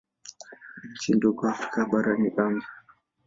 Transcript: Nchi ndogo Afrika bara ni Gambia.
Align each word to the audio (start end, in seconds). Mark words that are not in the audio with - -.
Nchi 0.91 1.13
ndogo 1.13 1.49
Afrika 1.49 1.85
bara 1.85 2.17
ni 2.17 2.29
Gambia. 2.29 2.67